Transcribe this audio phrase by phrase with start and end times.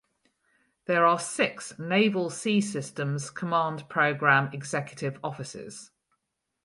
[0.85, 5.91] There are six Naval Sea Systems Command Program Executive Offices.